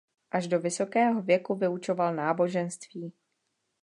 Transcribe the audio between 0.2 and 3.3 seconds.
Až do vysokého věku vyučoval náboženství.